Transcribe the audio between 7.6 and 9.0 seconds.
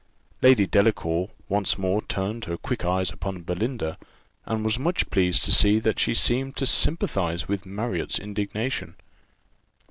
Marriott's indignation.